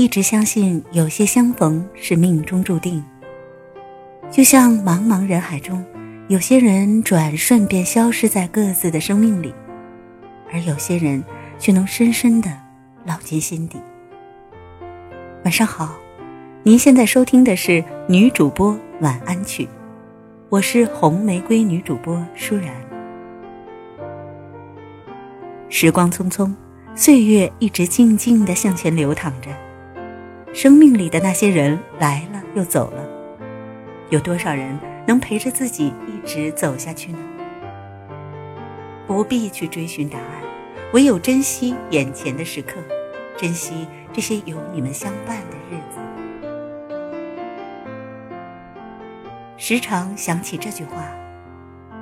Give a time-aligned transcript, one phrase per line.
[0.00, 3.04] 一直相信有些相逢是命中注定，
[4.30, 5.84] 就像茫茫人海中，
[6.26, 9.52] 有些人转瞬便消失在各自的生命里，
[10.50, 11.22] 而有些人
[11.58, 12.50] 却能深深的
[13.06, 13.78] 烙进心底。
[15.44, 15.94] 晚上好，
[16.62, 19.68] 您现在收听的是女主播晚安曲，
[20.48, 22.74] 我是红玫瑰女主播舒然。
[25.68, 26.50] 时光匆匆，
[26.94, 29.50] 岁月一直静静的向前流淌着。
[30.52, 33.08] 生命里的那些人来了又走了，
[34.10, 34.76] 有多少人
[35.06, 37.18] 能陪着自己一直走下去呢？
[39.06, 40.26] 不必去追寻答案，
[40.92, 42.74] 唯有珍惜眼前的时刻，
[43.36, 46.00] 珍惜这些有你们相伴的日子。
[49.56, 51.04] 时常想起这句话：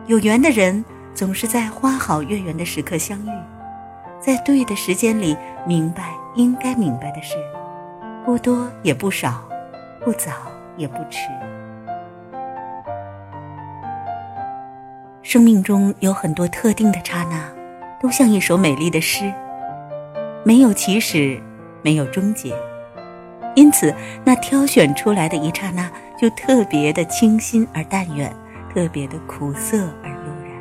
[0.07, 0.83] 有缘的人
[1.15, 3.31] 总是在花好月圆的时刻相遇，
[4.21, 7.37] 在对的时间里明白应该明白的事。
[8.29, 9.49] 不多也不少，
[10.05, 10.31] 不早
[10.77, 11.31] 也不迟。
[15.23, 17.51] 生命中有很多特定的刹那，
[17.99, 19.33] 都像一首美丽的诗，
[20.45, 21.41] 没有起始，
[21.81, 22.55] 没有终结，
[23.55, 23.95] 因此
[24.27, 25.91] 那挑选出来的一刹那
[26.21, 28.31] 就特别的清新而淡远，
[28.75, 30.53] 特别的苦涩而悠然。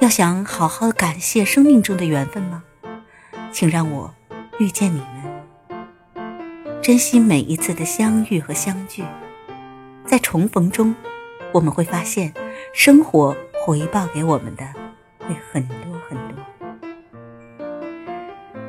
[0.00, 2.64] 要想好好感谢生命中的缘分吗？
[3.50, 4.12] 请让我
[4.58, 5.15] 遇见你。
[6.86, 9.02] 珍惜每一次的相遇和相聚，
[10.06, 10.94] 在重逢中，
[11.50, 12.32] 我们会发现，
[12.72, 14.64] 生活回报给我们的
[15.18, 15.76] 会很多
[16.08, 16.38] 很多。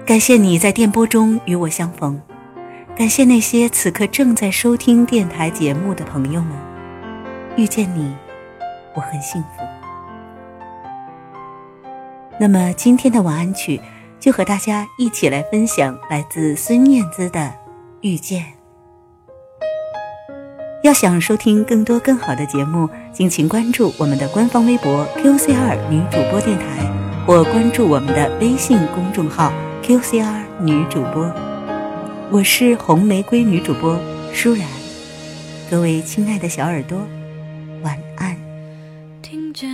[0.03, 2.19] 感谢你在电波中与我相逢，
[2.95, 6.57] 感谢那些此刻正在收听电台节目的朋友们，
[7.55, 8.15] 遇见你，
[8.95, 9.63] 我很幸福。
[12.39, 13.79] 那么今天的晚安曲，
[14.19, 17.66] 就和大家一起来分享来自孙燕姿的。
[18.01, 18.45] 遇见。
[20.83, 26.89] 要想收听更多更好的节目，敬请关注我们的官方微博 QCR 女主播电台，
[27.25, 29.51] 或关注我们的微信公众号
[29.83, 31.29] QCR 女主播。
[32.31, 33.99] 我是红玫瑰女主播
[34.31, 34.67] 舒然，
[35.69, 36.97] 各位亲爱的小耳朵，
[37.83, 38.35] 晚安。
[39.21, 39.67] 听见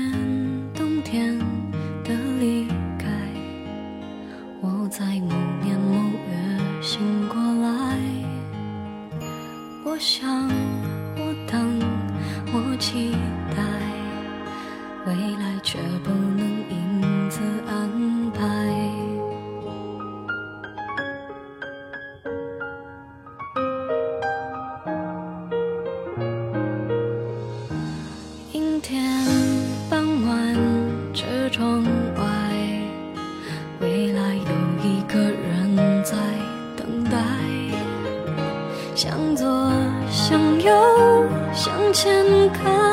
[15.24, 18.44] 未来却不能因此安排。
[28.52, 29.02] 阴天
[29.90, 30.58] 傍晚，
[31.14, 31.82] 车窗
[32.18, 32.22] 外，
[33.80, 34.42] 未来有
[34.84, 36.18] 一个人在
[36.76, 37.18] 等待。
[38.94, 39.72] 向左，
[40.12, 42.93] 向右，向前看，